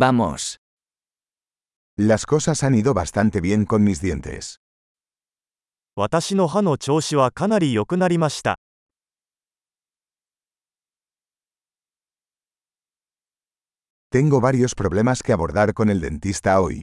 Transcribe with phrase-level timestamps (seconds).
[0.00, 0.56] Vamos.
[1.98, 4.58] Las cosas han ido bastante bien con mis dientes.
[5.94, 8.56] 私の歯の調子はかなり良くなりました。
[14.10, 16.80] Tengo varios problemas que abordar con el dentista hoy.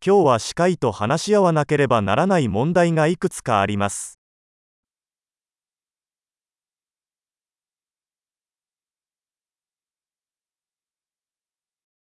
[0.00, 4.20] 今日は歯科医と話し合わなければならない問題がいくつかあります。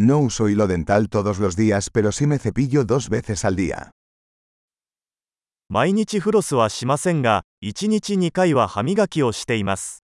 [0.00, 3.90] No uso hilo dental todos los días, pero sí me cepillo dos veces al día.
[5.70, 10.04] 毎日フロスはしませんが、1日2回は歯磨きをしています。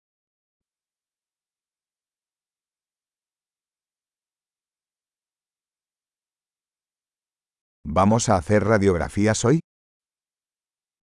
[7.84, 9.60] ¿Vamos a hacer radiografías hoy?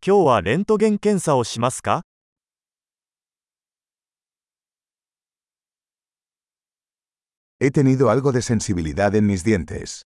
[0.04, 2.02] 今日はレントゲン検査をしますか
[7.64, 10.04] He tenido algo de sensibilidad en mis dientes.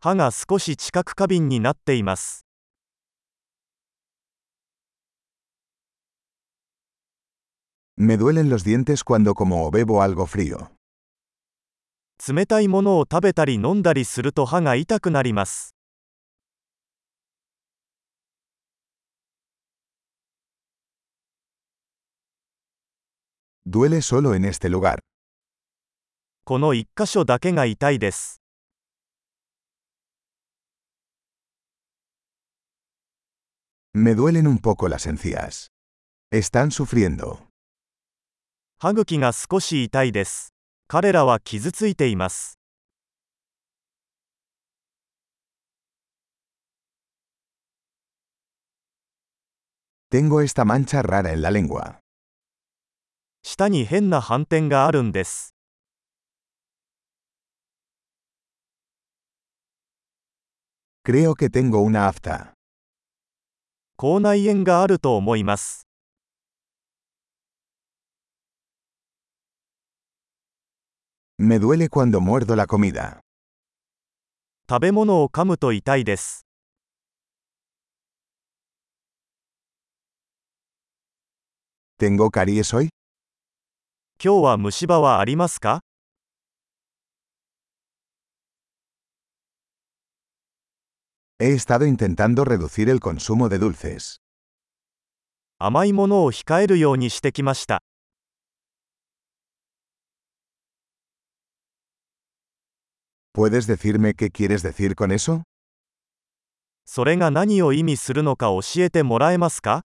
[0.00, 2.44] 歯が少し知覚過敏になっています。
[7.96, 10.70] Me duelen los dientes cuando como o bebo algo frío.
[12.26, 15.74] 冷たいものを食べたり飲んだりすると歯が痛くなります。
[23.64, 24.98] Duele solo en este lugar.
[26.49, 28.41] この1箇所だけが痛いです。
[33.93, 35.67] Me duelen un poco las encías.
[36.31, 37.39] Están sufriendo.
[38.79, 40.53] 歯茎が少し痛いです。
[40.87, 42.57] 彼らは傷ついています。
[50.09, 51.97] Tengo esta mancha rara en la lengua.
[53.43, 55.56] 舌に変な斑点があるんです。
[61.07, 62.51] Creo que tengo una afta.
[63.95, 65.87] 口内炎があると思います。
[71.37, 73.21] Me duele cuando muerdo la comida.
[74.69, 76.45] 食べ物を噛むと痛いです。
[81.97, 82.89] ¿Tengo caries hoy?
[84.21, 85.86] 今日は虫歯はありますか
[91.38, 94.20] He estado intentando reducir el consumo de dulces.
[95.58, 97.82] 甘いものを控えるようにしてきました。
[103.34, 105.42] ¿Puedes decirme qué quieres decir con eso?
[106.84, 109.84] それが何を意味するのか教えてもらえますか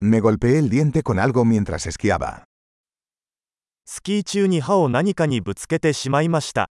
[0.00, 2.44] Me golpeé el diente con algo mientras esquiaba.
[3.85, 6.69] スキー中に歯を何かにぶつけてしまいました。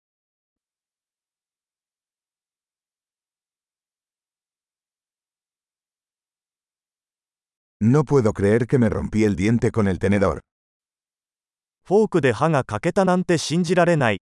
[7.79, 10.39] No puedo creer que me rompí el diente con el tenedor.
[11.83, 14.21] フォークで歯が欠けたなんて信じられない。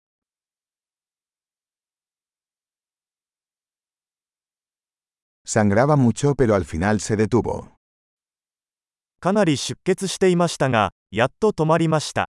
[5.47, 7.67] Sangraba mucho pero al final se detuvo.
[9.21, 12.24] かなり出血していましたが、やっと止まりました。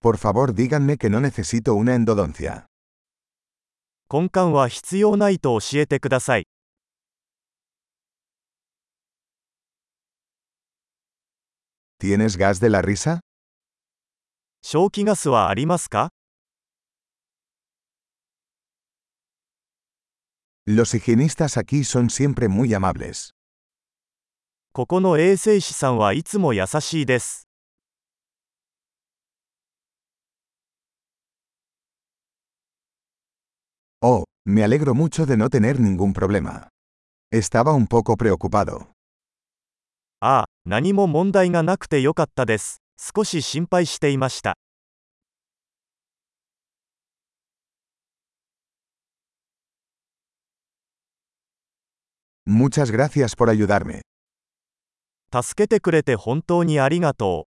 [0.00, 2.66] Por favor díganme que no necesito una endodoncia.
[4.08, 6.46] 根幹は必要ないと教えてください。
[11.98, 13.20] ¿Tienes gas de la risa?
[14.62, 16.10] 消気ガスはありますか
[20.68, 23.30] Los higienistas aquí son siempre muy amables.
[24.72, 27.48] ここの衛生士さんはいつも優しいです。
[34.02, 36.68] Oh, me alegro mucho de no tener ningún problema.
[37.32, 38.88] Estaba un poco preocupado.
[40.20, 42.80] ああ、何も問題がなくてよかったです。
[42.98, 44.56] 少し心配していました。
[52.46, 54.02] Muchas gracias por ayudarme.
[55.32, 57.49] 助けてくれて本当にありがとう。